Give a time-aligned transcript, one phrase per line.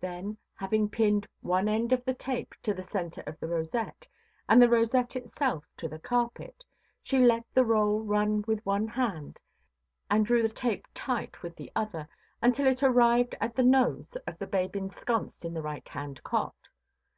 [0.00, 4.08] Then, having pinned one end of the tape to the centre of the rosette,
[4.48, 6.64] and the rosette itself to the carpet,
[7.02, 9.38] she let the roll run with one hand,
[10.10, 12.08] and drew the tape tight with the other,
[12.40, 16.56] until it arrived at the nose of the babe ensconced in the right–hand cot.